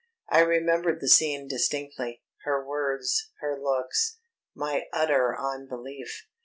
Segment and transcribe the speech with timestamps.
[0.35, 4.17] _"I remembered the scene distinctly; her words; her looks;
[4.55, 6.25] my utter unbelief.